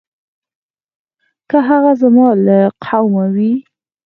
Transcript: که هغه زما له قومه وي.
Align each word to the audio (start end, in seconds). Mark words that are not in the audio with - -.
که 1.49 1.57
هغه 1.67 1.91
زما 2.01 2.27
له 2.45 2.59
قومه 2.85 3.25
وي. 3.35 3.53